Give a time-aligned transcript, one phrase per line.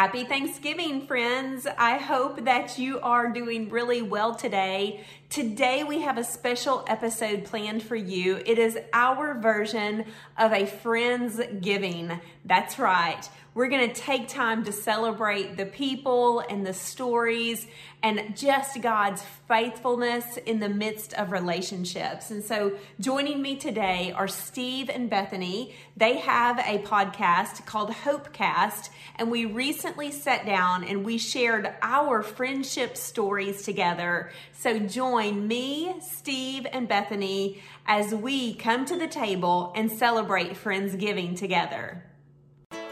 [0.00, 1.66] Happy Thanksgiving, friends.
[1.76, 5.04] I hope that you are doing really well today.
[5.28, 8.40] Today, we have a special episode planned for you.
[8.46, 10.06] It is our version
[10.38, 12.18] of a Friends Giving.
[12.46, 13.28] That's right.
[13.60, 17.66] We're going to take time to celebrate the people and the stories
[18.02, 22.30] and just God's faithfulness in the midst of relationships.
[22.30, 25.74] And so, joining me today are Steve and Bethany.
[25.94, 32.22] They have a podcast called Hopecast, and we recently sat down and we shared our
[32.22, 34.30] friendship stories together.
[34.54, 41.36] So, join me, Steve, and Bethany as we come to the table and celebrate Friendsgiving
[41.36, 42.06] together.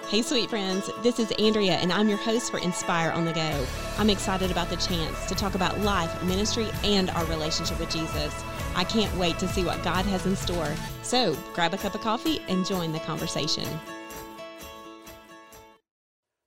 [0.08, 3.66] Hey, sweet friends, this is Andrea, and I'm your host for Inspire on the Go.
[3.98, 8.34] I'm excited about the chance to talk about life, ministry, and our relationship with Jesus.
[8.74, 10.74] I can't wait to see what God has in store.
[11.02, 13.68] So grab a cup of coffee and join the conversation.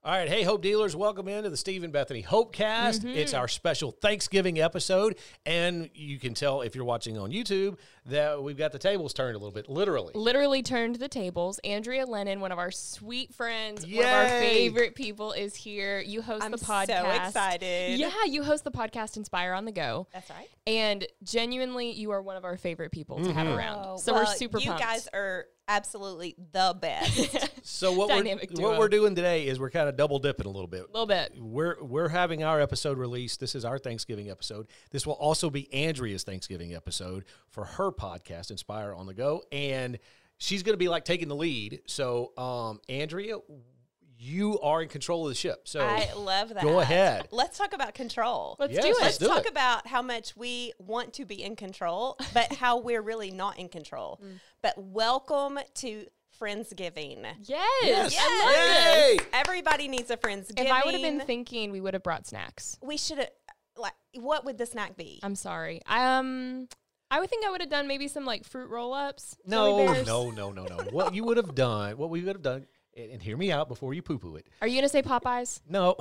[0.04, 3.02] All right, hey Hope dealers, welcome into the Steve and Bethany Hopecast.
[3.02, 3.10] Mm-hmm.
[3.10, 7.78] It's our special Thanksgiving episode, and you can tell if you're watching on YouTube
[8.08, 10.14] that we've got the tables turned a little bit, literally.
[10.16, 11.60] Literally turned the tables.
[11.60, 13.98] Andrea Lennon, one of our sweet friends, Yay!
[13.98, 16.00] one of our favorite people, is here.
[16.00, 17.04] You host I'm the podcast.
[17.04, 18.00] So excited!
[18.00, 20.08] Yeah, you host the podcast Inspire on the Go.
[20.12, 20.50] That's right.
[20.66, 23.28] And genuinely, you are one of our favorite people mm-hmm.
[23.28, 23.56] to have mm-hmm.
[23.56, 23.86] around.
[23.88, 24.58] Oh, so well, we're super.
[24.58, 24.84] You pumped.
[24.84, 27.50] guys are absolutely the best.
[27.62, 30.68] so what we're what we're doing today is we're kind of double dipping a little
[30.68, 30.82] bit.
[30.82, 31.34] A little bit.
[31.38, 33.40] We're we're having our episode released.
[33.40, 34.68] This is our Thanksgiving episode.
[34.92, 40.00] This will also be Andrea's Thanksgiving episode for her podcast, Inspire on the Go, and
[40.38, 41.82] she's going to be like taking the lead.
[41.86, 43.38] So, um, Andrea,
[44.18, 45.68] you are in control of the ship.
[45.68, 46.62] So I love that.
[46.62, 47.28] Go ahead.
[47.32, 48.56] Let's talk about control.
[48.60, 48.94] Let's yes, do it.
[48.94, 49.52] Let's, let's do talk it.
[49.52, 53.70] about how much we want to be in control, but how we're really not in
[53.70, 54.20] control.
[54.32, 54.40] Mm.
[54.62, 56.06] But welcome to
[56.42, 57.26] Friendsgiving.
[57.44, 57.68] Yes.
[57.84, 58.14] Yes.
[58.14, 59.20] yes.
[59.20, 59.26] Yay.
[59.34, 60.66] Everybody needs a Friendsgiving.
[60.66, 62.78] If I would have been thinking, we would have brought snacks.
[62.82, 63.30] We should have
[63.78, 65.20] like what would the snack be?
[65.24, 65.82] I'm sorry.
[65.88, 66.68] Um
[67.10, 69.38] I would think I would have done maybe some like fruit roll ups.
[69.46, 70.78] No, no, no, no, no.
[70.92, 72.66] what you would have done, what we would have done
[72.96, 74.48] and hear me out before you poo poo it.
[74.62, 75.62] Are you going to say Popeyes?
[75.68, 75.96] No,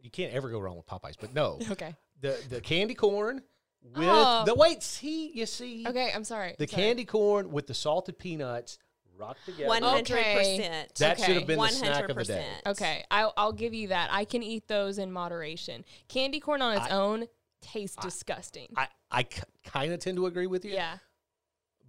[0.00, 1.58] you can't ever go wrong with Popeyes, but no.
[1.70, 1.94] okay.
[2.20, 3.42] The the candy corn
[3.82, 4.44] with oh.
[4.46, 5.84] the wait, see, you see.
[5.86, 6.54] Okay, I'm sorry.
[6.58, 6.82] The I'm sorry.
[6.82, 8.78] candy corn with the salted peanuts
[9.22, 9.68] rocked together.
[9.68, 10.94] One hundred percent.
[10.96, 11.26] That okay.
[11.26, 11.70] should have been 100%.
[11.70, 12.46] snack of the day.
[12.66, 14.10] Okay, I'll, I'll give you that.
[14.12, 15.84] I can eat those in moderation.
[16.08, 17.26] Candy corn on its I, own
[17.60, 18.68] tastes I, disgusting.
[18.76, 19.26] I, I
[19.64, 20.72] kind of tend to agree with you.
[20.72, 20.98] Yeah.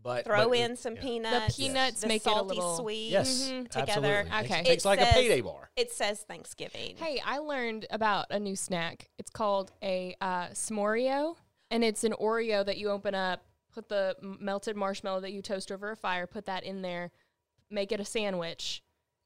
[0.02, 1.02] But throw but, in some yeah.
[1.02, 1.56] peanuts.
[1.56, 4.26] The peanuts the make salty it a little sweet yes, mm-hmm, together.
[4.30, 4.46] Absolutely.
[4.46, 5.70] Okay, it tastes like says, a payday bar.
[5.78, 6.98] It says Thanksgiving.
[6.98, 9.10] Hey, I learned about a new snack.
[9.18, 11.38] It's called a uh, s'moreo,
[11.72, 15.72] and it's an Oreo that you open up, put the melted marshmallow that you toast
[15.72, 17.12] over a fire, put that in there,
[17.74, 18.84] make it a sandwich,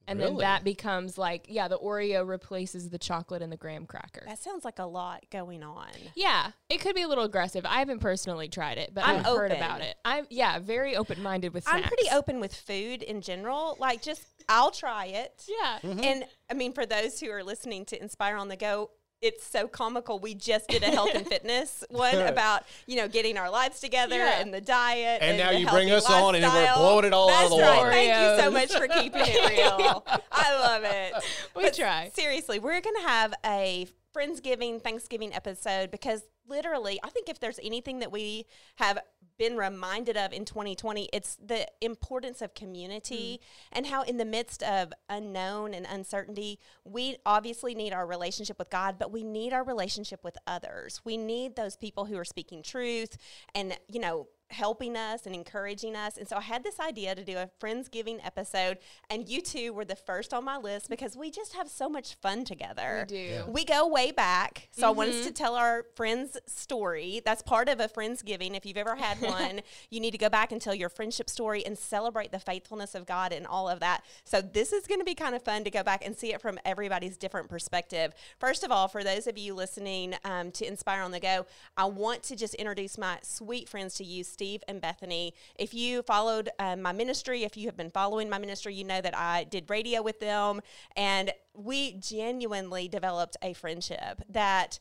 [0.07, 0.31] and really?
[0.31, 4.23] then that becomes like yeah the oreo replaces the chocolate and the graham cracker.
[4.25, 5.89] That sounds like a lot going on.
[6.15, 7.65] Yeah it could be a little aggressive.
[7.65, 9.95] I haven't personally tried it but i have heard about it.
[10.05, 11.83] I'm yeah very open-minded with snacks.
[11.83, 13.75] i'm pretty open with food in general.
[13.79, 15.43] Like just i'll try it.
[15.47, 15.79] Yeah.
[15.83, 16.03] Mm-hmm.
[16.03, 18.91] and i mean for those who are listening to inspire on the go
[19.21, 20.19] it's so comical.
[20.19, 24.17] We just did a health and fitness one about you know getting our lives together
[24.17, 24.39] yeah.
[24.39, 25.21] and the diet.
[25.21, 26.25] And, and now you bring us lifestyle.
[26.25, 27.77] on and we're blowing it all That's out of the right.
[27.77, 27.91] water.
[27.91, 30.05] Thank you so much for keeping it real.
[30.31, 31.13] I love it.
[31.55, 32.11] We but try.
[32.13, 37.99] Seriously, we're gonna have a Friendsgiving, Thanksgiving episode because literally, I think if there's anything
[37.99, 38.45] that we
[38.75, 38.99] have
[39.37, 43.67] been reminded of in 2020, it's the importance of community mm.
[43.71, 48.69] and how, in the midst of unknown and uncertainty, we obviously need our relationship with
[48.69, 51.01] God, but we need our relationship with others.
[51.03, 53.17] We need those people who are speaking truth
[53.53, 56.17] and, you know, helping us and encouraging us.
[56.17, 58.77] And so I had this idea to do a Friendsgiving episode,
[59.09, 62.15] and you two were the first on my list because we just have so much
[62.15, 63.05] fun together.
[63.09, 63.21] We do.
[63.21, 63.45] Yeah.
[63.45, 64.69] We go way back.
[64.71, 64.87] So mm-hmm.
[64.87, 67.21] I want us to tell our friends' story.
[67.25, 68.55] That's part of a Friendsgiving.
[68.55, 71.65] If you've ever had one, you need to go back and tell your friendship story
[71.65, 74.03] and celebrate the faithfulness of God and all of that.
[74.23, 76.41] So this is going to be kind of fun to go back and see it
[76.41, 78.13] from everybody's different perspective.
[78.39, 81.45] First of all, for those of you listening um, to Inspire on the Go,
[81.75, 85.33] I want to just introduce my sweet friends to you Steve and Bethany.
[85.55, 89.01] If you followed um, my ministry, if you have been following my ministry, you know
[89.01, 90.61] that I did radio with them,
[90.95, 94.77] and we genuinely developed a friendship that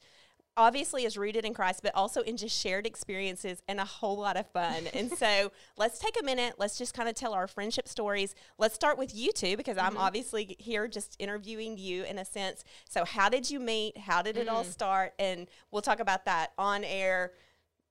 [0.59, 4.37] obviously is rooted in Christ, but also in just shared experiences and a whole lot
[4.37, 4.89] of fun.
[4.95, 6.57] and so let's take a minute.
[6.59, 8.35] Let's just kind of tell our friendship stories.
[8.59, 9.87] Let's start with you two because mm-hmm.
[9.87, 12.63] I'm obviously here just interviewing you in a sense.
[12.85, 13.97] So, how did you meet?
[13.97, 14.53] How did it mm.
[14.53, 15.15] all start?
[15.19, 17.33] And we'll talk about that on air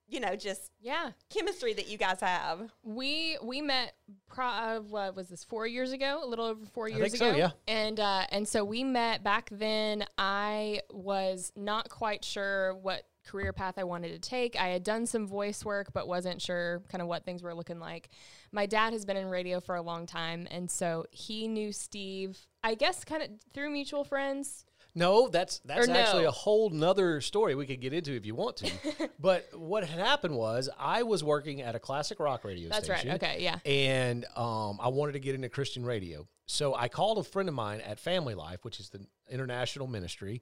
[0.07, 1.11] you know, just Yeah.
[1.29, 2.71] chemistry that you guys have.
[2.83, 3.95] We we met
[4.27, 7.29] pro- uh, what was this four years ago, a little over four years think so,
[7.29, 7.37] ago.
[7.37, 7.51] yeah.
[7.67, 10.05] And uh, and so we met back then.
[10.17, 14.55] I was not quite sure what career path I wanted to take.
[14.55, 17.79] I had done some voice work, but wasn't sure kind of what things were looking
[17.79, 18.09] like.
[18.51, 22.37] My dad has been in radio for a long time, and so he knew Steve.
[22.63, 24.65] I guess kind of through mutual friends.
[24.97, 28.57] No, that's that's actually a whole nother story we could get into if you want
[28.57, 28.71] to.
[29.19, 32.87] but what had happened was I was working at a classic rock radio station.
[32.87, 33.15] That's right.
[33.15, 33.59] Okay, yeah.
[33.65, 36.27] And um, I wanted to get into Christian radio.
[36.45, 40.41] So I called a friend of mine at Family Life, which is the international ministry.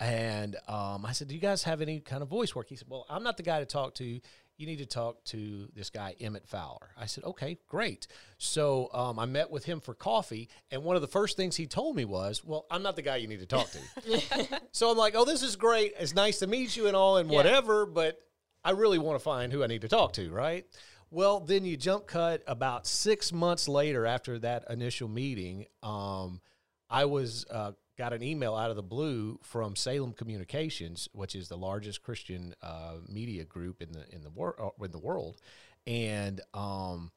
[0.00, 2.68] And um, I said, Do you guys have any kind of voice work?
[2.68, 4.20] He said, Well, I'm not the guy to talk to.
[4.56, 6.90] You need to talk to this guy, Emmett Fowler.
[6.96, 8.06] I said, Okay, great.
[8.38, 10.48] So um, I met with him for coffee.
[10.70, 13.16] And one of the first things he told me was, Well, I'm not the guy
[13.16, 14.60] you need to talk to.
[14.72, 15.94] so I'm like, Oh, this is great.
[15.98, 18.20] It's nice to meet you and all and whatever, but
[18.64, 20.64] I really want to find who I need to talk to, right?
[21.10, 25.66] Well, then you jump cut about six months later after that initial meeting.
[25.82, 26.40] Um,
[26.88, 31.48] I was uh, got an email out of the blue from Salem Communications, which is
[31.48, 35.40] the largest Christian uh, media group in the in the world in the world,
[35.86, 37.10] and um,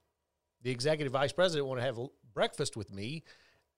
[0.62, 2.00] the executive vice president wanted to have
[2.33, 3.24] breakfast with me,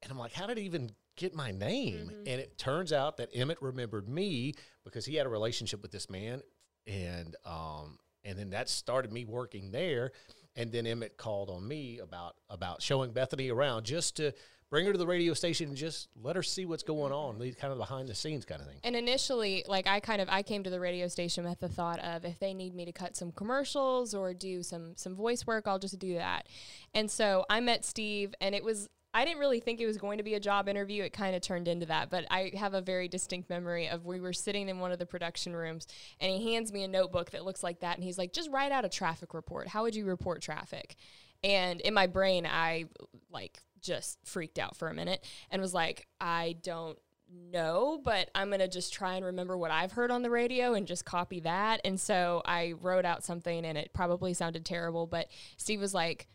[0.01, 2.09] and I'm like, how did he even get my name?
[2.25, 4.53] And it turns out that Emmett remembered me
[4.83, 6.41] because he had a relationship with this man,
[6.87, 10.11] and um, and then that started me working there.
[10.55, 14.33] And then Emmett called on me about about showing Bethany around just to
[14.69, 17.71] bring her to the radio station and just let her see what's going on, kind
[17.71, 18.77] of behind the scenes kind of thing.
[18.83, 21.99] And initially, like I kind of I came to the radio station with the thought
[21.99, 25.67] of if they need me to cut some commercials or do some some voice work,
[25.67, 26.47] I'll just do that.
[26.93, 30.19] And so I met Steve, and it was I didn't really think it was going
[30.19, 31.03] to be a job interview.
[31.03, 34.19] It kind of turned into that, but I have a very distinct memory of we
[34.19, 35.87] were sitting in one of the production rooms,
[36.19, 38.71] and he hands me a notebook that looks like that, and he's like, "Just write
[38.71, 39.67] out a traffic report.
[39.69, 40.95] How would you report traffic?"
[41.43, 42.85] And in my brain, I
[43.31, 46.97] like just freaked out for a minute and was like, I don't
[47.31, 50.73] know, but I'm going to just try and remember what I've heard on the radio
[50.73, 51.81] and just copy that.
[51.85, 55.27] And so I wrote out something and it probably sounded terrible, but
[55.57, 56.27] Steve was like,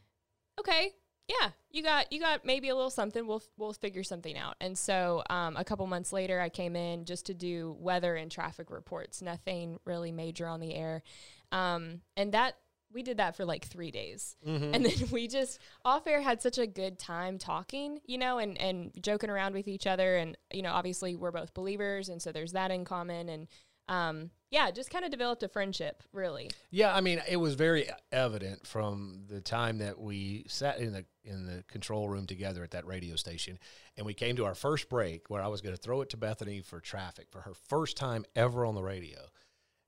[0.58, 0.93] okay,
[1.29, 3.26] yeah, you got you got maybe a little something.
[3.26, 4.56] We'll we'll figure something out.
[4.61, 8.31] And so um, a couple months later, I came in just to do weather and
[8.31, 9.23] traffic reports.
[9.23, 11.02] Nothing really major on the air,
[11.50, 12.56] um, and that
[12.94, 16.58] we did that for like three days, and then we just off air had such
[16.58, 20.17] a good time talking, you know, and and joking around with each other.
[20.17, 23.29] And you know, obviously we're both believers, and so there's that in common.
[23.29, 23.49] And
[23.88, 26.50] um, yeah, just kind of developed a friendship, really.
[26.70, 31.05] Yeah, I mean, it was very evident from the time that we sat in the
[31.25, 33.58] in the control room together at that radio station,
[33.97, 36.17] and we came to our first break where I was going to throw it to
[36.17, 39.19] Bethany for traffic for her first time ever on the radio.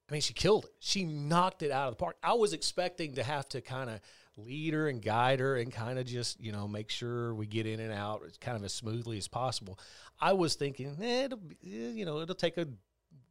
[0.08, 0.70] I mean, she killed it.
[0.78, 2.16] She knocked it out of the park.
[2.22, 4.00] I was expecting to have to kind of
[4.36, 7.66] lead her and guide her and kind of just, you know, make sure we get
[7.66, 9.78] in and out kind of as smoothly as possible.
[10.20, 12.68] I was thinking, eh, it'll be, eh, you know, it'll take a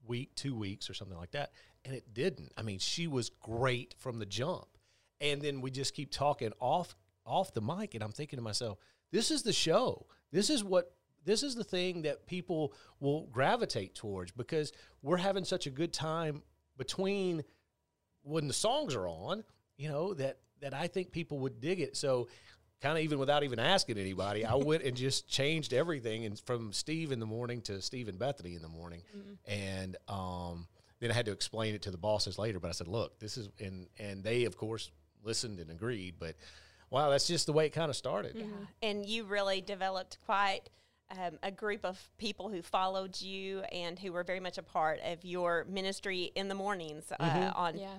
[0.05, 1.51] week, two weeks or something like that.
[1.85, 2.51] And it didn't.
[2.57, 4.67] I mean, she was great from the jump.
[5.21, 6.95] And then we just keep talking off
[7.25, 8.77] off the mic and I'm thinking to myself,
[9.11, 10.05] this is the show.
[10.31, 10.91] This is what
[11.23, 14.71] this is the thing that people will gravitate towards because
[15.01, 16.43] we're having such a good time
[16.77, 17.43] between
[18.23, 19.43] when the songs are on,
[19.77, 21.95] you know, that that I think people would dig it.
[21.97, 22.27] So
[22.81, 26.73] kind of even without even asking anybody, I went and just changed everything and from
[26.73, 29.01] Steve in the morning to Steve and Bethany in the morning.
[29.45, 30.67] And um
[31.01, 33.37] then I had to explain it to the bosses later, but I said, "Look, this
[33.37, 34.91] is and and they of course
[35.23, 36.35] listened and agreed, but
[36.89, 38.45] wow, that's just the way it kind of started." Yeah.
[38.81, 40.69] and you really developed quite
[41.11, 44.99] um, a group of people who followed you and who were very much a part
[45.05, 47.89] of your ministry in the mornings uh, on Yeah.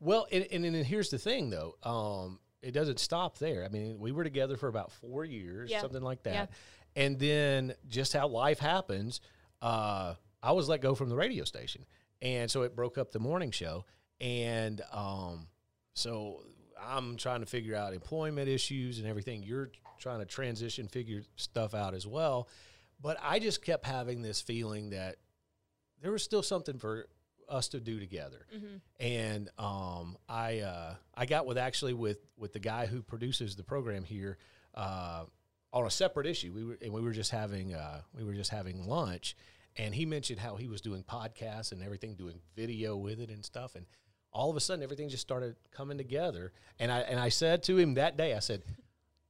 [0.00, 1.76] Well, and, and, and here's the thing, though.
[1.82, 3.64] Um, it doesn't stop there.
[3.64, 5.80] I mean, we were together for about four years, Yeah.
[5.80, 6.34] something like that.
[6.34, 6.46] Yeah.
[6.94, 9.20] And then just how life happens,
[9.60, 11.86] uh, I was let go from the radio station.
[12.20, 13.84] And so it broke up the morning show.
[14.20, 15.48] And um,
[15.94, 16.42] so
[16.80, 19.42] I'm trying to figure out employment issues and everything.
[19.42, 19.70] You're
[20.02, 22.48] trying to transition, figure stuff out as well.
[23.00, 25.16] But I just kept having this feeling that
[26.02, 27.06] there was still something for
[27.48, 28.46] us to do together.
[29.00, 33.62] And um, I uh, I got with actually with with the guy who produces the
[33.64, 34.38] program here
[34.74, 35.24] uh,
[35.72, 36.52] on a separate issue.
[36.52, 39.36] We were and we were just having uh, we were just having lunch,
[39.76, 43.44] and he mentioned how he was doing podcasts and everything, doing video with it and
[43.44, 43.86] stuff, and
[44.32, 46.52] all of a sudden everything just started coming together.
[46.78, 48.62] And I and I said to him that day, I said.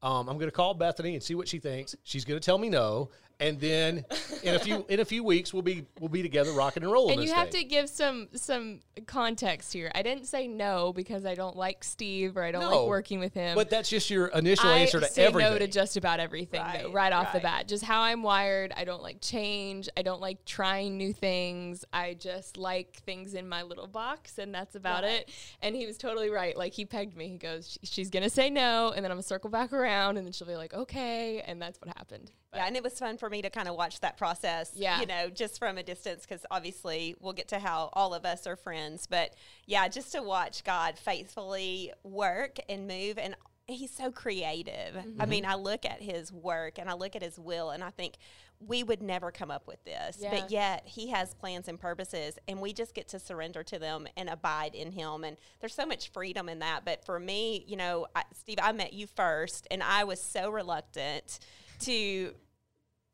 [0.03, 1.95] Um, I'm going to call Bethany and see what she thinks.
[2.03, 3.11] She's going to tell me no,
[3.43, 4.05] and then
[4.43, 7.19] in a few in a few weeks we'll be we'll be together rocking and rolling.
[7.19, 7.63] and you have thing.
[7.63, 9.91] to give some some context here.
[9.95, 13.19] I didn't say no because I don't like Steve or I don't No, like working
[13.19, 13.55] with him.
[13.57, 15.11] But that's just your initial I answer to everything.
[15.11, 15.53] I say everything.
[15.53, 17.67] no to just about everything though, Right, right off the bat.
[17.69, 18.73] Just how I'm wired.
[18.77, 19.89] I don't like change.
[19.97, 21.85] I don't like trying new things.
[21.93, 25.31] I just like things in my little box, and that's about it.
[25.61, 26.57] And he was totally right.
[26.57, 27.29] Like he pegged me.
[27.29, 30.33] He goes, "She's gonna say no, and then I'm gonna circle back around, and then
[30.33, 32.31] she'll be like, okay," and that's what happened.
[32.53, 34.73] But Yeah, and it was fun for me to kind of watch that process.
[34.75, 35.01] Yeah.
[35.01, 38.47] you know, just from a distance, because obviously we'll get to how all of us
[38.47, 39.07] are friends.
[39.07, 39.35] But
[39.67, 43.35] yeah, just to watch God faithfully work and move, and
[43.69, 44.97] He's so creative.
[44.97, 45.31] I mm-hmm.
[45.31, 48.17] mean, I look at His work and I look at His will, and I think
[48.59, 50.31] we would never come up with this, Yeah.
[50.31, 54.07] but yet He has plans and purposes, and we just get to surrender to them
[54.17, 55.25] and abide in Him.
[55.25, 56.85] And there's so much freedom in that.
[56.85, 60.51] But for me, you know, I, Steve, I met you first, and I was so
[60.51, 61.39] reluctant
[61.83, 62.33] to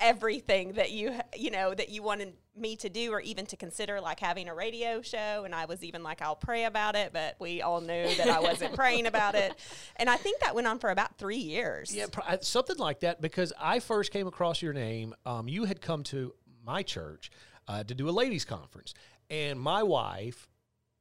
[0.00, 4.00] everything that you you know that you wanted me to do or even to consider
[4.00, 7.34] like having a radio show and I was even like I'll pray about it but
[7.40, 9.52] we all knew that I wasn't praying about it
[9.96, 12.06] and I think that went on for about 3 years Yeah,
[12.42, 13.20] something like that.
[13.20, 15.14] Because I first came across your name.
[15.26, 16.34] Um, you had come to
[16.64, 17.30] my church
[17.66, 18.94] uh, to do a ladies' conference,
[19.30, 20.48] and my wife,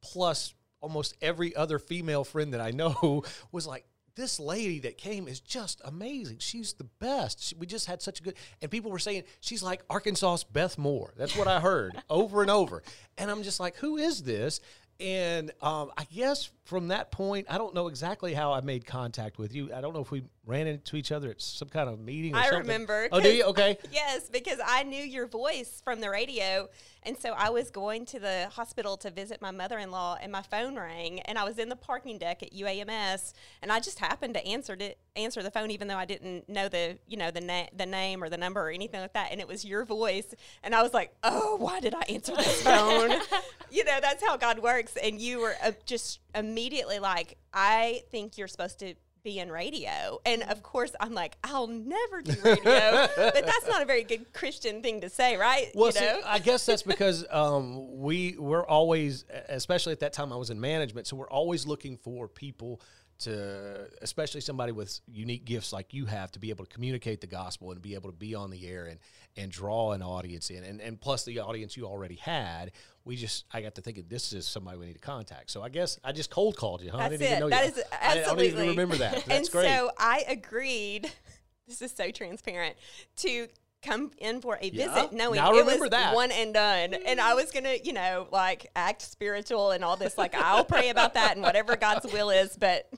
[0.02, 3.22] plus almost every other female friend that I know,
[3.52, 3.84] was like.
[4.18, 6.38] This lady that came is just amazing.
[6.40, 7.40] She's the best.
[7.40, 10.76] She, we just had such a good, and people were saying she's like Arkansas's Beth
[10.76, 11.14] Moore.
[11.16, 12.82] That's what I heard over and over.
[13.16, 14.60] And I'm just like, who is this?
[14.98, 19.38] And um, I guess from that point, I don't know exactly how I made contact
[19.38, 19.72] with you.
[19.72, 22.34] I don't know if we ran into each other at some kind of meeting.
[22.34, 22.60] Or I something.
[22.60, 23.44] remember, Oh, do you?
[23.44, 23.78] Okay.
[23.90, 26.68] Yes, because I knew your voice from the radio.
[27.04, 30.30] And so I was going to the hospital to visit my mother in law, and
[30.30, 33.32] my phone rang, and I was in the parking deck at UAMS,
[33.62, 36.68] and I just happened to answer it, answer the phone, even though I didn't know
[36.68, 39.40] the you know the na- the name or the number or anything like that, and
[39.40, 43.12] it was your voice, and I was like, oh, why did I answer this phone?
[43.70, 48.38] you know, that's how God works, and you were uh, just immediately like, I think
[48.38, 50.18] you're supposed to be in radio.
[50.24, 53.08] And of course, I'm like, I'll never do radio.
[53.16, 55.70] but that's not a very good Christian thing to say, right?
[55.74, 56.08] Well, you see.
[56.24, 60.60] I guess that's because um, we we're always, especially at that time, I was in
[60.60, 62.80] management, so we're always looking for people
[63.20, 67.26] to, especially somebody with unique gifts like you have, to be able to communicate the
[67.26, 69.00] gospel and be able to be on the air and
[69.36, 72.72] and draw an audience in, and and plus the audience you already had.
[73.08, 75.50] We just, I got to thinking, this is somebody we need to contact.
[75.50, 76.98] So I guess I just cold called you, huh?
[76.98, 77.40] I That's didn't even it.
[77.40, 77.70] know That you.
[77.80, 79.24] is I, I don't even remember that.
[79.24, 79.68] That's and great.
[79.68, 81.10] so I agreed.
[81.66, 82.76] This is so transparent
[83.16, 83.46] to
[83.82, 84.94] come in for a Yeah.
[84.94, 86.14] visit, knowing Now I it was that.
[86.14, 86.94] one and done.
[86.94, 90.16] And I was gonna, you know, like act spiritual and all this.
[90.16, 92.88] Like I'll pray about that and whatever God's will is, but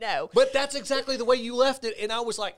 [0.00, 0.30] no.
[0.32, 2.56] But that's exactly the way you left it, and I was like,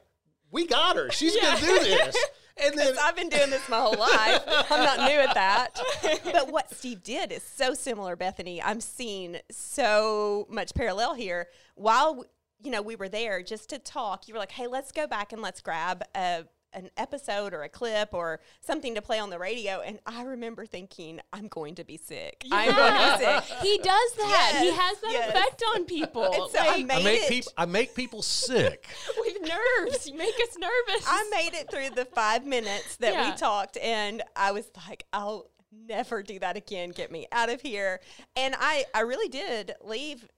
[0.50, 1.10] "We got her.
[1.10, 2.16] She's gonna do this."
[2.62, 4.42] And then I've been doing this my whole life.
[4.70, 5.80] I'm not new at that.
[6.24, 8.62] But what Steve did is so similar, Bethany.
[8.62, 11.48] I'm seeing so much parallel here.
[11.74, 12.24] While
[12.62, 15.32] you know we were there just to talk, you were like, "Hey, let's go back
[15.32, 16.44] and let's grab a."
[16.74, 20.64] An episode or a clip or something to play on the radio, and I remember
[20.64, 22.44] thinking, "I'm going to be sick.
[22.50, 24.58] I'm going to be sick." he does that.
[24.60, 25.28] he has that yes.
[25.30, 26.24] effect on people.
[26.24, 27.28] And so I made I make it.
[27.28, 28.86] people I make people sick.
[29.18, 30.06] with nerves.
[30.08, 31.04] You make us nervous.
[31.06, 33.30] I made it through the five minutes that Yeah.
[33.30, 35.50] we talked, and I was like, I'll
[35.86, 36.90] never do that again.
[36.90, 38.00] Get me out of here.
[38.36, 40.28] And I, I really did leave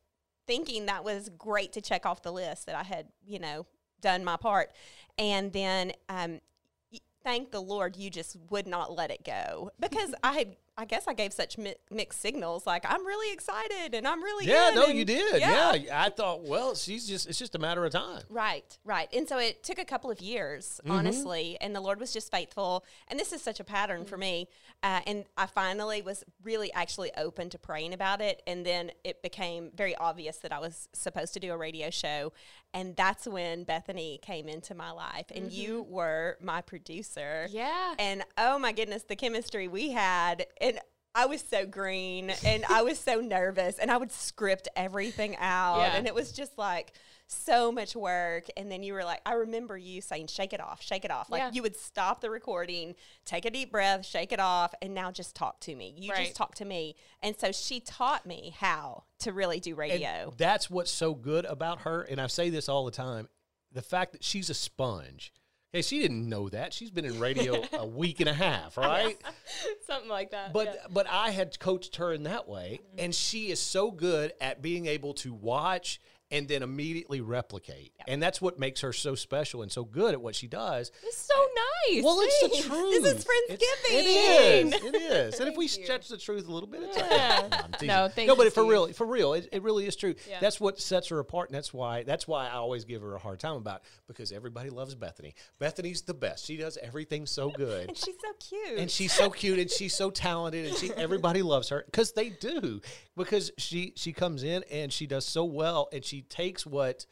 [0.46, 3.66] thinking that was great to check off the list that I had, you know,
[4.00, 4.70] done my part.
[5.18, 6.40] And then, um,
[7.22, 10.56] thank the Lord you just would not let it go because I.
[10.76, 14.46] I guess I gave such mi- mixed signals, like I'm really excited and I'm really
[14.46, 15.40] Yeah, in," no, and- you did.
[15.40, 15.78] Yeah.
[15.92, 18.22] I thought, well, she's just it's just a matter of time.
[18.28, 19.08] Right, right.
[19.14, 22.84] And so it took a couple of years, honestly, and the Lord was just faithful.
[23.08, 24.48] And this is such a pattern for me.
[24.82, 28.42] Uh, and I finally was really actually open to praying about it.
[28.46, 32.32] And then it became very obvious that I was supposed to do a radio show.
[32.74, 37.46] And that's when Bethany came into my life, and you were my producer.
[37.48, 37.94] Yeah.
[38.00, 40.46] And oh my goodness, the chemistry we had.
[40.64, 40.80] And
[41.14, 45.78] I was so green and I was so nervous and I would script everything out.
[45.78, 45.96] Yeah.
[45.96, 46.92] And it was just like
[47.28, 48.46] so much work.
[48.56, 51.30] And then you were like, I remember you saying, shake it off, shake it off.
[51.30, 51.50] Like Yeah.
[51.52, 55.36] you would stop the recording, take a deep breath, shake it off, and now just
[55.36, 55.94] talk to me.
[55.96, 56.24] You Right.
[56.24, 56.96] just talk to me.
[57.22, 60.34] And so she taught me how to really do And radio.
[60.36, 62.02] that's what's so good about her.
[62.02, 63.28] And I say this all the time:
[63.70, 65.32] the fact that she's a sponge.
[65.74, 66.72] Okay, she didn't know that.
[66.72, 69.16] She's been in radio a week and a half, right?
[69.88, 70.52] Something like that.
[70.52, 70.86] But yeah.
[70.92, 74.86] but I had coached her in that way, and she is so good at being
[74.86, 76.00] able to watch
[76.34, 77.92] and then immediately replicate.
[78.06, 80.90] And that's what makes her so special and so good at what she does.
[81.02, 81.34] It's so
[81.88, 82.02] nice.
[82.04, 83.02] Well, it's the truth.
[83.02, 84.74] This is It's- It Friendsgiving.
[84.74, 84.84] is.
[84.84, 85.40] It is.
[85.44, 85.68] And if we you.
[85.68, 87.48] stretch the truth a little bit, it's Yeah.
[87.82, 90.14] No, No, thank no, you, but for real, for real, it, it really is true.
[90.28, 90.38] Yeah.
[90.40, 93.18] That's what sets her apart, and that's why that's why I always give her a
[93.18, 95.34] hard time about it, because everybody loves Bethany.
[95.58, 96.44] Bethany's the best.
[96.46, 97.88] She does everything so good.
[97.88, 98.78] And she's so cute.
[98.78, 102.30] and she's so cute and she's so talented and she everybody loves her because they
[102.30, 102.80] do
[103.16, 107.06] because she she comes in and she does so well and she takes what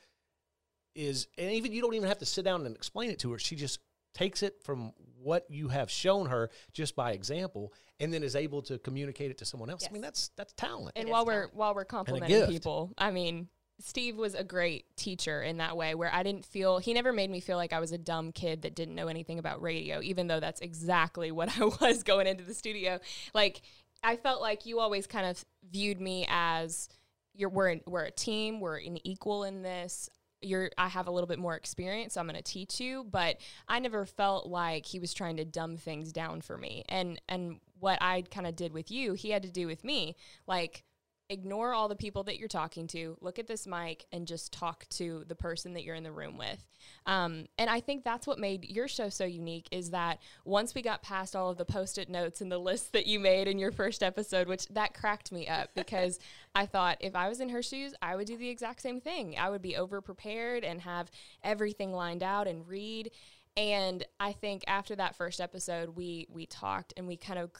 [0.95, 3.38] is and even you don't even have to sit down and explain it to her.
[3.38, 3.81] She just
[4.14, 4.92] takes it from
[5.23, 9.38] what you have shown her just by example and then is able to communicate it
[9.38, 9.87] to someone else.
[9.88, 10.92] I mean that's that's talent.
[10.97, 11.54] And is while we're talent.
[11.54, 13.49] while we're complimenting people, I mean,
[13.81, 17.31] Steve was a great teacher in that way where I didn't feel he never made
[17.31, 20.26] me feel like I was a dumb kid that didn't know anything about radio, even
[20.26, 23.00] though that's exactly what I was going into the studio.
[23.35, 23.62] Like
[24.02, 26.88] I felt like you always kind of viewed me as
[27.35, 30.09] you're we're we're a team, we're an equal in this.
[30.41, 33.37] You're I have a little bit more experience, so I'm going to teach you, but
[33.69, 36.85] I never felt like he was trying to dumb things down for me.
[36.89, 40.17] And and what I kind of did with you, he had to do with me.
[40.47, 40.85] Like
[41.31, 44.87] ignore all the people that you're talking to look at this mic and just talk
[44.91, 46.67] to the person that you're in the room with.
[47.07, 50.83] Um, and i think that's what made your show so unique is that once we
[50.83, 53.71] got past all of the post-it notes and the list that you made in your
[53.71, 56.19] first episode which that cracked me up because
[56.57, 59.37] i thought if i was in her shoes i would do the exact same thing.
[59.38, 61.11] I would be over prepared and have
[61.43, 63.11] everything lined out and read.
[63.57, 67.50] And i think after that first episode we we talked and we kind of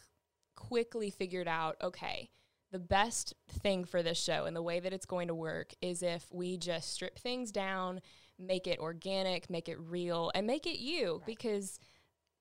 [0.57, 2.31] quickly figured out okay
[2.73, 6.03] the best thing for this show and the way that it's going to work is
[6.03, 8.01] if we just strip things down,
[8.39, 11.79] make it organic, make it real, and make it you because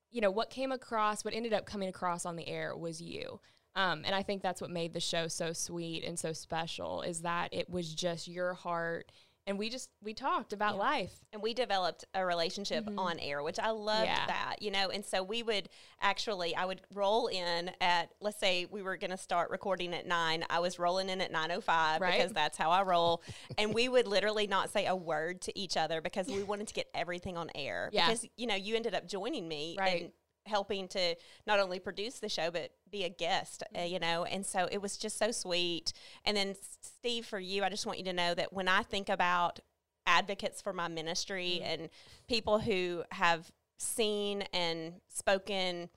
[0.09, 3.39] you know what came across, what ended up coming across on the air was you.
[3.75, 7.21] Um, and I think that's what made the show so sweet and so special is
[7.21, 9.11] that it was just your heart,
[9.47, 11.11] and we just we talked about life.
[11.33, 14.11] and we developed a relationship on air, which I loved Mm-hmm.
[14.11, 14.25] Yeah.
[14.27, 14.89] that, you know.
[14.89, 15.69] And so we would
[16.01, 20.05] actually, I would roll in at, let's say we were going to start recording at
[20.07, 20.43] nine.
[20.49, 22.13] I was rolling in at nine o five Right.
[22.17, 23.21] because that's how I roll,
[23.57, 26.73] and we would literally not say a word to each other because we wanted to
[26.73, 27.89] get everything on air.
[27.93, 28.07] Yeah.
[28.07, 30.01] Because you know you ended up joining me Right.
[30.03, 30.11] and
[30.45, 34.25] helping to not only produce the show but be a guest uh, you know?
[34.25, 35.93] And so it was just so sweet.
[36.25, 36.55] And then
[37.01, 39.59] steve for you i just want you to know that when i think about
[40.05, 41.89] advocates for my ministry and
[42.27, 45.89] people who have seen and spoken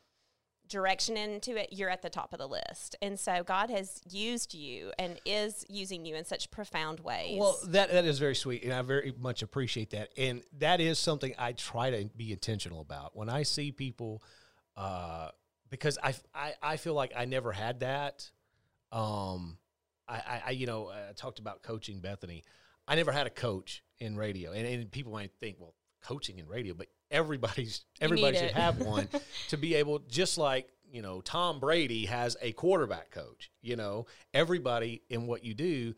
[0.74, 4.52] direction into it you're at the top of the list and so god has used
[4.54, 8.64] you and is using you in such profound ways Well, that that is very sweet,
[8.64, 10.10] and I very much appreciate that.
[10.16, 14.22] And that is something I try to be intentional about when I see people,
[14.76, 15.28] uh,
[15.70, 18.30] because I, I I feel like I never had that.
[18.90, 19.58] Um,
[20.08, 22.44] I, I, you know I talked about coaching Bethany.
[22.86, 26.46] I never had a coach in radio, and, and people might think, well, coaching in
[26.46, 28.54] radio, but everybody's everybody should it.
[28.54, 29.08] have one
[29.48, 33.50] to be able, just like you know, Tom Brady has a quarterback coach.
[33.62, 35.94] You know, everybody in what you do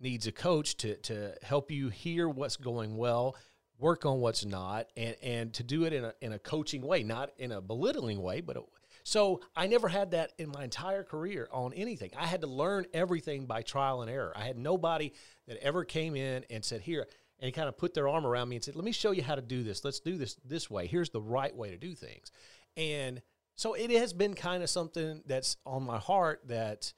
[0.00, 3.36] needs a coach to to help you hear what's going well,
[3.78, 7.02] work on what's not, and and to do it in a in a coaching way,
[7.02, 8.56] not in a belittling way, but.
[8.56, 8.62] A,
[9.06, 12.12] so I never had that in my entire career on anything.
[12.16, 14.32] I had to learn everything by trial and error.
[14.34, 15.12] I had nobody
[15.46, 17.06] that ever came in and said, "Here,"
[17.40, 19.34] and kind of put their arm around me and said, "Let me show you how
[19.34, 19.84] to do this.
[19.84, 20.86] Let's do this this way.
[20.86, 22.30] Here's the right way to do things."
[22.76, 23.22] And
[23.56, 26.92] so it has been kind of something that's on my heart that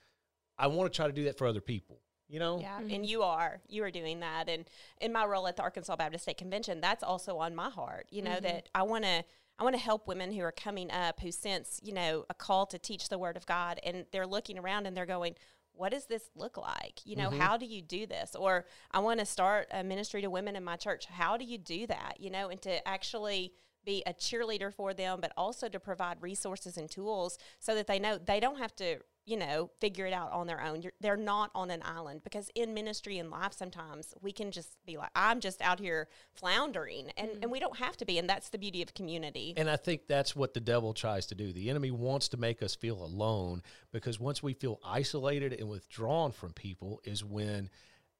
[0.58, 2.00] I want to try to do that for other people.
[2.28, 3.04] You know, Yeah, and mm-hmm.
[3.04, 4.68] you are you are doing that, and
[5.00, 8.06] in my role at the Arkansas Baptist State Convention, that's also on my heart.
[8.10, 8.42] You know mm-hmm.
[8.42, 9.24] that I want to
[9.60, 12.66] I want to help women who are coming up who sense you know a call
[12.66, 15.34] to teach the Word of God, and they're looking around and they're going.
[15.76, 17.00] What does this look like?
[17.04, 17.40] You know, mm-hmm.
[17.40, 18.34] how do you do this?
[18.34, 21.06] Or I want to start a ministry to women in my church.
[21.06, 22.14] How do you do that?
[22.18, 23.52] You know, and to actually
[23.84, 27.98] be a cheerleader for them, but also to provide resources and tools so that they
[27.98, 30.80] know they don't have to, you know, figure it out on their own.
[30.82, 34.76] You're, they're not on an island because in ministry and life, sometimes we can just
[34.86, 37.50] be like, I'm just out here floundering, and, and mm-hmm.
[37.50, 38.18] we don't have to be.
[38.18, 39.52] And that's the beauty of community.
[39.56, 41.52] And I think that's what the devil tries to do.
[41.52, 43.62] The enemy wants to make us feel alone
[43.92, 47.68] because once we feel isolated and withdrawn from people is when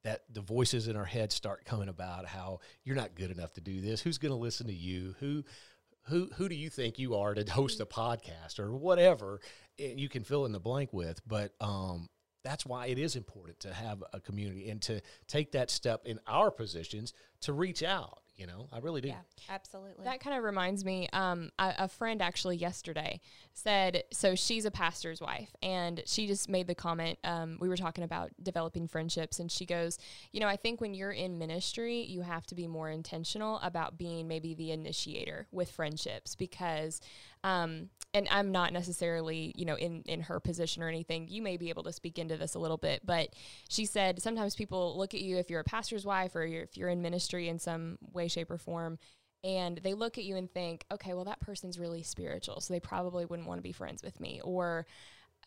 [0.03, 3.61] that the voices in our head start coming about how you're not good enough to
[3.61, 4.01] do this.
[4.01, 5.15] Who's going to listen to you?
[5.19, 5.45] Who
[6.09, 9.41] who who do you think you are to host a podcast or whatever?
[9.79, 12.09] And you can fill in the blank with, but um
[12.45, 16.21] that's why it is important to have a community and to take that step in
[16.29, 18.21] our positions to reach out.
[18.37, 19.09] You know, I really do.
[19.09, 20.05] Yeah, absolutely.
[20.05, 21.09] That kind of reminds me.
[21.13, 23.21] Um, a, a friend actually yesterday
[23.55, 27.19] said, so she's a pastor's wife, and she just made the comment.
[27.25, 29.99] Um, we were talking about developing friendships, and she goes,
[30.33, 33.97] you know, I think when you're in ministry, you have to be more intentional about
[33.97, 37.01] being maybe the initiator with friendships because
[37.47, 41.29] um, and I'm not necessarily, you know, in in her position or anything.
[41.29, 43.29] You may be able to speak into this a little bit, but
[43.69, 46.77] she said sometimes people look at you if you're a pastor's wife or you're, if
[46.77, 48.99] you're in ministry in some way, shape, or form,
[49.45, 52.81] and they look at you and think, okay, well that person's really spiritual, so they
[52.81, 54.85] probably wouldn't want to be friends with me, or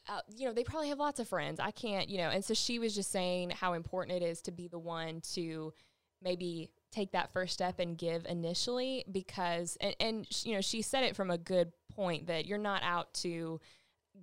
[0.08, 1.60] uh, you know, they probably have lots of friends.
[1.60, 2.30] I can't, you know.
[2.30, 5.74] And so she was just saying how important it is to be the one to
[6.22, 11.04] maybe take that first step and give initially because and, and you know she said
[11.04, 13.60] it from a good point that you're not out to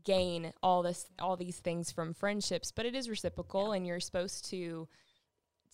[0.05, 3.77] gain all this all these things from friendships but it is reciprocal yeah.
[3.77, 4.89] and you're supposed to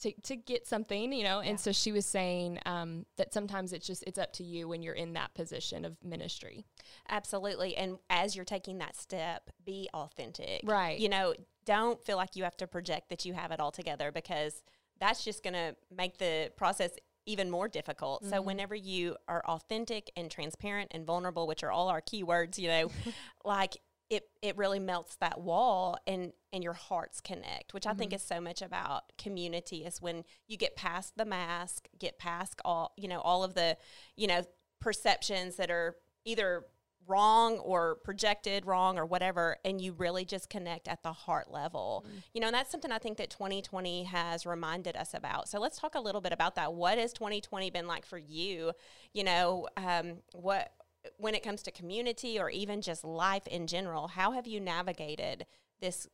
[0.00, 1.40] to, to get something you know?
[1.40, 1.50] Yeah.
[1.50, 4.82] and so she was saying um, that sometimes it's just it's up to you when
[4.82, 6.64] you're in that position of ministry.
[7.08, 7.76] Absolutely.
[7.76, 10.62] And as you're taking that step be authentic.
[10.64, 10.98] Right.
[10.98, 14.10] You know don't feel like you have to project that you have it all together
[14.10, 14.62] because
[15.02, 16.92] that's just going to make the process
[17.26, 18.22] even more difficult.
[18.22, 18.34] Mm-hmm.
[18.34, 22.68] So whenever you are authentic and transparent and vulnerable, which are all our keywords, you
[22.68, 22.90] know,
[23.44, 23.76] like
[24.10, 27.90] it it really melts that wall and and your hearts connect, which mm-hmm.
[27.90, 28.16] I think mm-hmm.
[28.16, 32.92] is so much about community is when you get past the mask, get past all,
[32.96, 33.76] you know, all of the,
[34.16, 34.42] you know,
[34.80, 36.64] perceptions that are either
[37.06, 42.04] wrong or projected wrong or whatever and you really just connect at the heart level.
[42.06, 42.22] Mm.
[42.34, 45.48] you know and that's something i think that 2020 has reminded us about.
[45.48, 46.72] So let's talk a little bit about that.
[46.74, 48.72] What has 2020 been like for you?
[49.12, 50.72] You know um, what
[51.16, 55.46] when it comes to community or even just life in general how have you navigated
[55.80, 56.08] this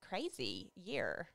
[0.00, 1.28] crazy year?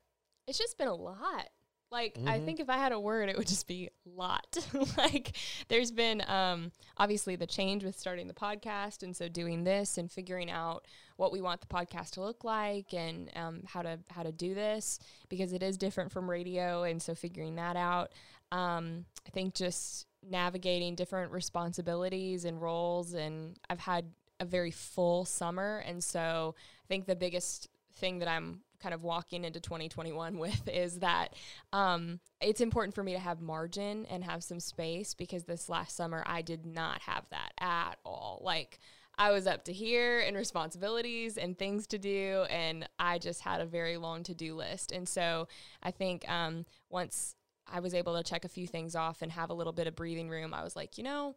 [0.48, 1.50] It's just been a lot
[1.94, 2.28] like mm-hmm.
[2.28, 4.58] I think if I had a word, it would just be lot.
[4.98, 5.38] like
[5.70, 10.12] there's been um, obviously the change with starting the podcast, and so doing this and
[10.12, 14.24] figuring out what we want the podcast to look like and um, how to how
[14.24, 18.12] to do this because it is different from radio, and so figuring that out.
[18.52, 24.06] Um, I think just navigating different responsibilities and roles, and I've had
[24.40, 29.02] a very full summer, and so I think the biggest thing that I'm kind of
[29.02, 31.34] walking into 2021 with is that
[31.72, 35.96] um, it's important for me to have margin and have some space because this last
[35.96, 38.42] summer I did not have that at all.
[38.44, 38.80] Like,
[39.16, 43.62] I was up to here and responsibilities and things to do, and I just had
[43.62, 44.92] a very long to do list.
[44.92, 45.48] And so
[45.84, 47.36] I think um, once
[47.72, 49.96] I was able to check a few things off and have a little bit of
[49.96, 51.36] breathing room, I was like, you know,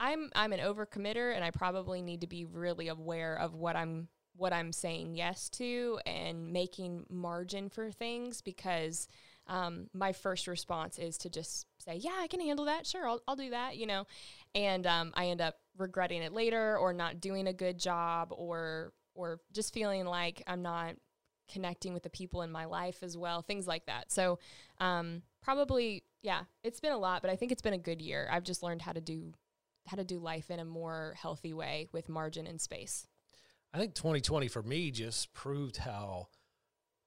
[0.00, 4.08] I'm I'm an overcommitter, and I probably need to be really aware of what I'm
[4.38, 9.08] what I'm saying yes to and making margin for things because
[9.48, 12.86] um, my first response is to just say, yeah, I can handle that.
[12.86, 14.06] Sure, I'll, I'll do that, you know.
[14.54, 18.92] And um, I end up regretting it later or not doing a good job or
[19.14, 20.94] or just feeling like I'm not
[21.50, 24.12] connecting with the people in my life as well, things like that.
[24.12, 24.38] So
[24.78, 28.28] um, probably, yeah, it's been a lot, but I think it's been a good year.
[28.30, 29.32] I've just learned how to do
[29.88, 33.06] how to do life in a more healthy way with margin and space.
[33.72, 36.28] I think 2020 for me just proved how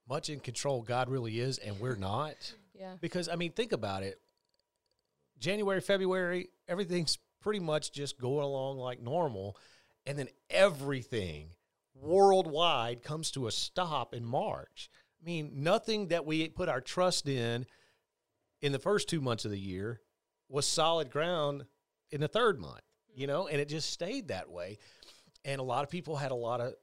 [0.08, 2.54] much in control God really is and we're not.
[2.78, 2.95] Yeah.
[3.00, 4.19] Because I mean, think about it.
[5.39, 9.58] January, February, everything's pretty much just going along like normal.
[10.06, 11.50] And then everything
[11.95, 14.89] worldwide comes to a stop in March.
[15.21, 17.65] I mean, nothing that we put our trust in
[18.62, 20.02] in the first two months of the year
[20.50, 21.65] was solid ground
[22.12, 22.82] in the third month,
[23.13, 23.36] you mm-hmm.
[23.36, 24.78] know, and it just stayed that way
[25.45, 26.73] and a lot of people had a lot of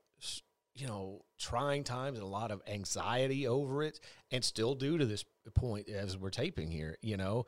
[0.75, 5.07] you know trying times and a lot of anxiety over it and still do to
[5.07, 7.47] this point as we're taping here you know?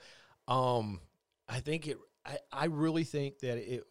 [0.49, 1.01] Um
[1.49, 3.85] i think it i, I really think that it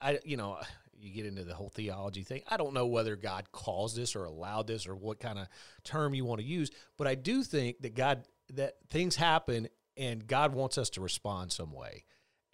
[0.00, 0.58] i you know
[0.98, 2.40] you get into the whole theology thing.
[2.48, 5.46] I don't know whether god caused this or allowed this or what kind of
[5.84, 10.26] term you want to use but i do think that god that things happen and
[10.26, 12.04] god wants us to respond some way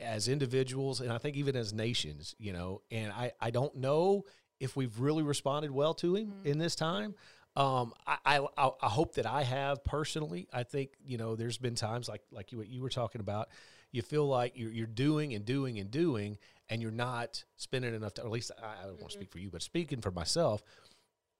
[0.03, 4.25] as individuals and I think even as nations, you know, and I, I don't know
[4.61, 6.47] if we've really responded well to him mm-hmm.
[6.47, 7.15] in this time.
[7.55, 10.49] Um, I, I, I hope that I have personally.
[10.53, 13.49] I think you know there's been times like like you what you were talking about.
[13.91, 16.39] You feel like you're you're doing and doing and doing,
[16.71, 18.25] and you're not spending enough time.
[18.25, 19.03] At least I, I don't mm-hmm.
[19.03, 20.63] want to speak for you, but speaking for myself,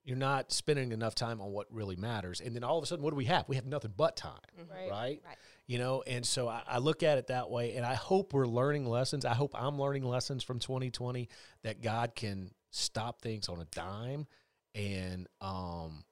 [0.03, 2.41] you're not spending enough time on what really matters.
[2.41, 3.45] And then all of a sudden, what do we have?
[3.47, 4.71] We have nothing but time, mm-hmm.
[4.71, 4.91] right?
[4.91, 5.21] right?
[5.25, 8.33] right you know and so I, I, look at it that way and i hope
[8.33, 11.29] we're learning lessons i hope i'm learning lessons from 2020
[11.63, 14.27] that god can stop things on a dime
[14.75, 16.03] and um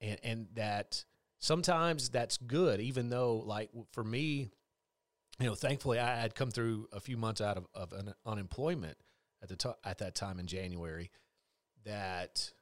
[0.00, 1.04] and and that
[1.40, 4.50] sometimes that's good, even though like for me,
[5.40, 8.98] you know, thankfully I had come through a few months out of, of un- unemployment
[9.42, 11.10] at the t- at that time in January.
[11.84, 12.52] That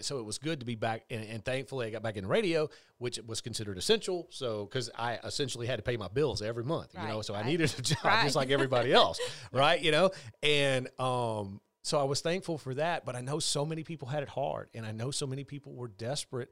[0.00, 2.68] so it was good to be back, and, and thankfully I got back in radio,
[2.98, 4.26] which was considered essential.
[4.30, 7.34] So because I essentially had to pay my bills every month, you know, Right, so
[7.34, 8.22] I needed a job Right.
[8.24, 9.20] just like everybody else,
[9.52, 9.80] right?
[9.80, 10.10] You know,
[10.42, 13.04] and um, so I was thankful for that.
[13.04, 15.74] But I know so many people had it hard, and I know so many people
[15.74, 16.50] were desperate,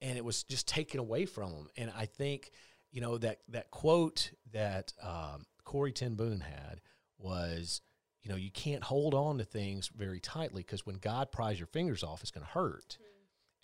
[0.00, 1.68] and it was just taken away from them.
[1.76, 2.50] And I think,
[2.92, 6.80] you know, that that quote that um, Corrie ten Boom had
[7.18, 7.80] was,
[8.22, 11.66] you know, you can't hold on to things very tightly because when God pries your
[11.66, 12.98] fingers off, it's going to hurt.
[13.00, 13.04] Mm-hmm.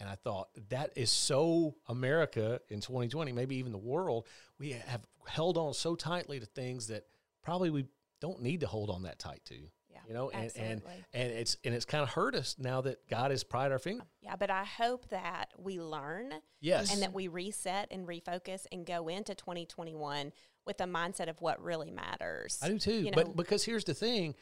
[0.01, 4.27] And I thought that is so America in 2020, maybe even the world.
[4.59, 7.05] We have held on so tightly to things that
[7.43, 7.87] probably we
[8.21, 9.55] don't need to hold on that tight to.
[9.89, 11.05] Yeah, you know, and and absolutely.
[11.13, 14.05] and it's and it's kind of hurt us now that God has pried our finger.
[14.21, 18.85] Yeah, but I hope that we learn Yes, and that we reset and refocus and
[18.85, 20.33] go into 2021
[20.67, 22.59] with a mindset of what really matters.
[22.63, 22.95] I do too.
[22.95, 24.35] You know, but because here's the thing: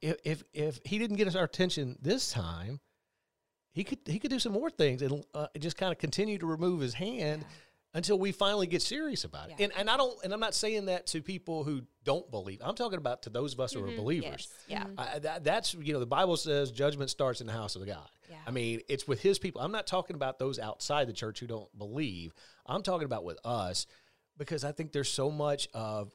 [0.00, 2.80] if if if he didn't get us our attention this time,
[3.72, 6.46] he could he could do some more things and uh, just kind of continue to
[6.46, 7.44] remove his hand
[7.94, 9.56] until we finally get serious about it.
[9.58, 9.64] Yeah.
[9.64, 12.60] And and I don't and I'm not saying that to people who don't believe.
[12.62, 14.48] I'm talking about to those of us who are believers.
[14.68, 15.02] yes, yeah.
[15.14, 18.08] I, that, that's you know the Bible says judgment starts in the house of God.
[18.30, 18.36] Yeah.
[18.46, 19.62] I mean it's with His people.
[19.62, 22.34] I'm not talking about those outside the church who don't believe.
[22.66, 23.86] I'm talking about with us
[24.38, 26.12] because I think there's so much of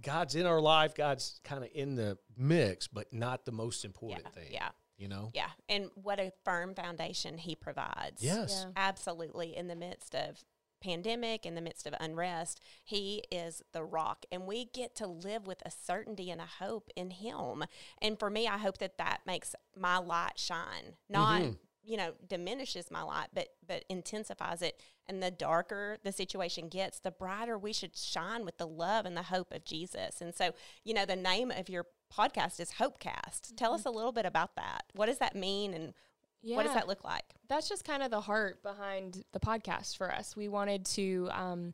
[0.00, 0.94] God's in our life.
[0.94, 4.52] God's kind of in the mix, but not the most important Yeah, thing.
[4.52, 4.68] yeah.
[4.96, 5.30] you know.
[5.34, 8.22] Yeah, and what a firm foundation he provides.
[8.22, 8.64] Yes.
[8.66, 8.72] Yeah.
[8.76, 9.56] absolutely.
[9.56, 10.44] In the midst of
[10.80, 15.46] pandemic, in the midst of unrest, he is the rock, and we get to live
[15.48, 17.64] with a certainty and a hope in him.
[18.00, 21.52] And for me, I hope that that makes my light shine, not Mm-hmm.
[21.88, 24.80] You know diminishes my light, but but intensifies it.
[25.06, 29.16] And the darker the situation gets, the brighter we should shine with the love and
[29.16, 30.20] the hope of Jesus.
[30.20, 30.52] And so,
[30.84, 33.56] you know, the name of your podcast is Hopecast.
[33.56, 34.84] Tell us a little bit about that.
[34.94, 35.94] What does that mean, and
[36.42, 37.24] what does that look like?
[37.48, 40.36] that's just kind of the heart behind the podcast for us.
[40.36, 41.72] We wanted to um,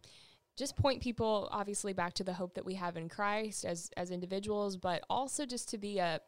[0.56, 4.10] just point people, obviously, back to the hope that we have in Christ as as
[4.10, 6.20] individuals, but also just to be a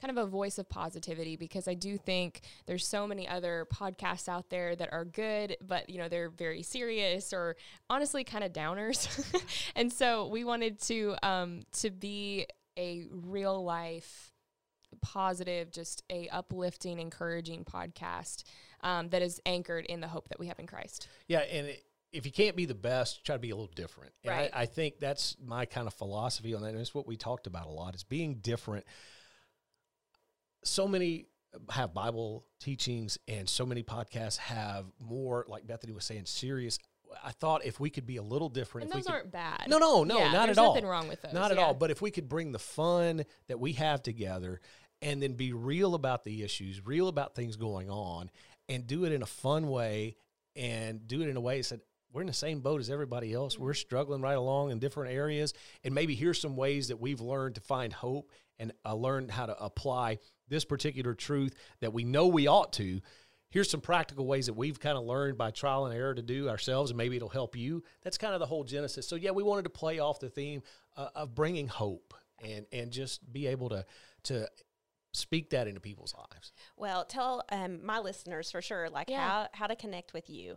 [0.00, 4.28] kind of a voice of positivity because I do think there's so many other podcasts
[4.28, 7.56] out there that are good, but you know they're very serious or
[7.88, 9.08] honestly kind of downers,
[9.76, 12.46] and so we wanted to um, to be
[12.78, 14.32] a real life
[15.02, 18.42] positive, just a uplifting, encouraging podcast
[18.82, 21.08] um, that is anchored in the hope that we have in Christ.
[21.28, 24.12] Yeah, and it, if you can't be the best, try to be a little different.
[24.24, 24.50] And Right.
[24.52, 27.46] I, I think that's my kind of philosophy on that, and it's what we talked
[27.46, 28.84] about a lot: is being different.
[30.64, 31.26] So many
[31.70, 36.78] have Bible teachings, and so many podcasts have more, like Bethany was saying, serious.
[37.24, 39.32] I thought if we could be a little different, And if we those could, aren't
[39.32, 39.64] bad.
[39.66, 40.74] No, no, no, Yeah, not at all.
[40.74, 41.32] nothing wrong with those.
[41.32, 41.64] Not at yeah.
[41.64, 41.74] all.
[41.74, 44.60] But if we could bring the fun that we have together
[45.02, 48.30] and then be real about the issues, real about things going on,
[48.68, 50.16] and do it in a fun way
[50.54, 51.80] and do it in a way that said,
[52.12, 53.58] we're in the same boat as everybody else.
[53.58, 53.76] We're mm-hmm.
[53.76, 55.52] struggling right along in different areas.
[55.84, 59.46] And maybe here's some ways that we've learned to find hope and uh, learned how
[59.46, 60.18] to apply
[60.48, 63.00] this particular truth that we know we ought to.
[63.50, 66.48] Here's some practical ways that we've kind of learned by trial and error to do
[66.48, 67.82] ourselves, and maybe it'll help you.
[68.02, 69.08] That's kind of the whole genesis.
[69.08, 70.62] So, yeah, we wanted to play off the theme
[70.96, 73.84] uh, of bringing hope and and just be able to
[74.24, 74.48] to
[75.12, 76.52] speak that into people's lives.
[76.76, 79.28] Well, tell um, my listeners for sure, like Yeah.
[79.28, 80.56] how how to connect with you.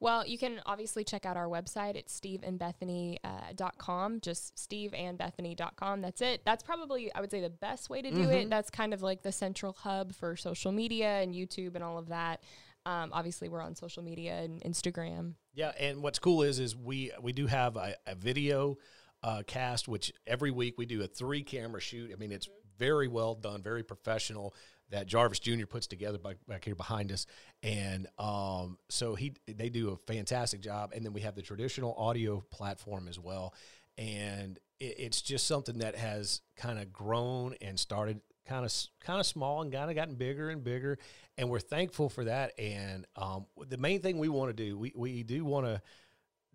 [0.00, 1.94] Well, you can obviously check out our website.
[1.96, 6.00] It's steveandbethany.com, uh, dot com, just steveandbethany.com.
[6.00, 6.42] That's it.
[6.44, 8.30] That's probably, I would say, the best way to do Mm-hmm.
[8.32, 8.50] it.
[8.50, 12.08] That's kind of like the central hub for social media and YouTube and all of
[12.08, 12.42] that.
[12.86, 15.34] Um, obviously, we're on social media and Instagram.
[15.54, 18.78] Yeah, and what's cool is is we we do have a, a video
[19.22, 22.10] uh, cast, which every week we do a three camera shoot.
[22.12, 24.54] I mean, it's very well done, very professional.
[24.90, 25.66] That Jarvis Jr.
[25.66, 27.26] puts together back, back here behind us,
[27.62, 30.92] and um, so he they do a fantastic job.
[30.94, 33.54] And then we have the traditional audio platform as well,
[33.96, 39.20] and it, it's just something that has kind of grown and started kind of kind
[39.20, 40.98] of small and kind of gotten bigger and bigger,
[41.38, 42.52] and we're thankful for that.
[42.58, 45.80] And um, the main thing we want to do, we we do want to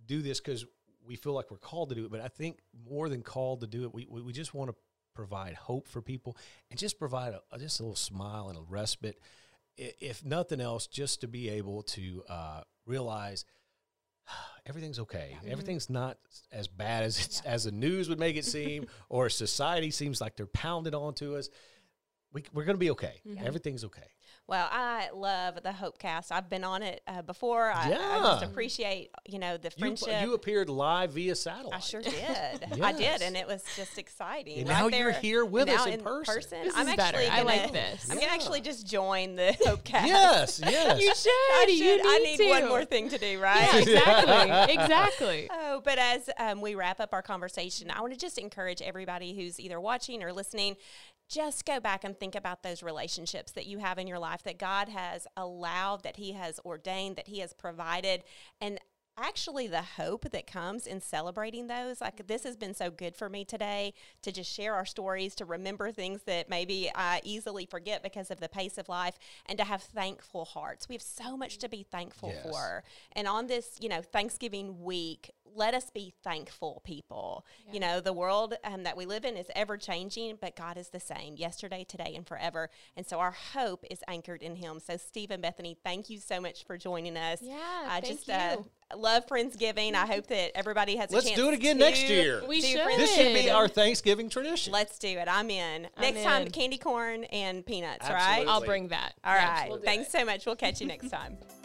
[0.05, 0.65] do this because
[1.07, 2.11] we feel like we're called to do it.
[2.11, 4.75] But I think more than called to do it, we we, we just want to
[5.15, 6.37] provide hope for people
[6.69, 9.19] and just provide a, just a little smile and a respite,
[9.77, 13.45] if nothing else, just to be able to uh, realize.
[14.67, 15.37] Everything's okay.
[15.47, 16.17] Everything's not
[16.51, 20.35] as bad as it's, as the news would make it seem, or society seems like
[20.35, 21.49] they're pounding onto us.
[22.35, 23.21] We, we're going to be okay.
[23.43, 24.03] Everything's okay.
[24.47, 26.31] Well, I love the Hopecast.
[26.31, 27.71] I've been on it uh, before.
[27.71, 30.21] I, I just appreciate, you know, the friendship.
[30.21, 31.73] you appeared live via satellite.
[31.73, 32.81] I sure did.
[32.81, 34.59] I did, and it was just exciting.
[34.59, 36.65] And right now you're here with now us in person.
[36.65, 37.17] This I'm is better.
[37.17, 38.07] actually I like this.
[38.11, 40.05] I'm gonna actually just join the Hopecast.
[40.05, 41.01] Yes, yes.
[41.01, 41.31] You should.
[41.31, 42.01] I You should.
[42.05, 43.61] I need need one more thing to do, right?
[43.73, 44.73] Yeah, exactly.
[44.75, 45.49] exactly.
[45.67, 49.35] Oh, but as um, we wrap up our conversation, I want to just encourage everybody
[49.35, 50.75] who's either watching or listening,
[51.27, 54.59] just go back and think about those relationships that you have in your life that
[54.59, 58.23] God has allowed, that He has ordained, that He has provided,
[58.61, 58.79] and
[59.17, 62.01] actually the hope that comes in celebrating those.
[62.01, 65.45] Like this has been so good for me today to just share our stories, to
[65.45, 69.63] remember things that maybe I easily forget because of the pace of life, and to
[69.63, 70.89] have thankful hearts.
[70.89, 72.43] We have so much to be thankful Yes.
[72.43, 72.83] for.
[73.13, 77.45] And on this, you know, Thanksgiving week, let us be thankful people.
[77.71, 80.89] You know, the world um, that we live in is ever changing, but God is
[80.89, 82.69] the same yesterday, today, and forever.
[82.95, 84.79] And so our hope is anchored in Him.
[84.79, 87.39] So, Steve and Bethany, thank you so much for joining us.
[87.41, 87.55] Yeah,
[87.87, 88.57] I thank just uh,
[88.95, 89.93] love Friendsgiving.
[89.95, 91.25] I hope that everybody has a chance.
[91.25, 92.43] Let's do it again to next year.
[92.47, 92.99] We do should.
[92.99, 94.73] This should be our Thanksgiving tradition.
[94.73, 95.27] Let's do it.
[95.29, 95.87] I'm in.
[95.97, 96.51] I'm next time, in.
[96.51, 98.45] candy corn and peanuts, Absolutely.
[98.45, 98.47] right?
[98.47, 99.13] I'll bring that.
[99.23, 99.61] All right.
[99.61, 100.11] Yes, we'll Thanks it.
[100.11, 100.45] so much.
[100.45, 101.37] We'll catch you next time.